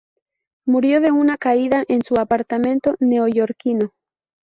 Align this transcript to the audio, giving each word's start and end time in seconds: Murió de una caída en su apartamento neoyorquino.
Murió 0.65 0.99
de 0.99 1.11
una 1.11 1.37
caída 1.37 1.83
en 1.87 2.01
su 2.01 2.15
apartamento 2.19 2.95
neoyorquino. 2.99 3.91